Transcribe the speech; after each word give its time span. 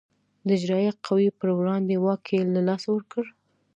د 0.47 0.49
اجرایه 0.57 0.93
قوې 1.05 1.29
پر 1.39 1.49
وړاندې 1.57 1.93
واک 2.03 2.23
یې 2.33 2.41
له 2.55 2.61
لاسه 2.67 2.87
ورکړ. 2.91 3.23